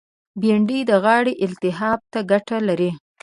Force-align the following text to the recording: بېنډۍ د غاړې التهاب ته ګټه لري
بېنډۍ 0.41 0.79
د 0.89 0.91
غاړې 1.03 1.33
التهاب 1.45 1.99
ته 2.11 2.19
ګټه 2.31 2.57
لري 2.67 2.91